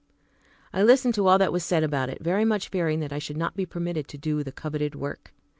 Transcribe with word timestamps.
I 0.73 0.81
listened 0.81 1.13
to 1.13 1.27
all 1.27 1.37
that 1.37 1.51
was 1.53 1.63
said 1.63 1.83
about 1.83 2.09
it, 2.09 2.23
very 2.23 2.43
much 2.43 2.69
fearing 2.69 3.01
that 3.01 3.13
I 3.13 3.19
should 3.19 3.37
not 3.37 3.55
be 3.55 3.67
permitted 3.67 4.07
to 4.07 4.17
do 4.17 4.41
the 4.43 4.51
coveted 4.51 4.95
work. 4.95 5.31